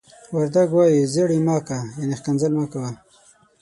[0.35, 1.69] وردگ وايي: "زيَړِ مَ کَ."
[1.99, 2.91] يعنې ښکنځل مه کوه.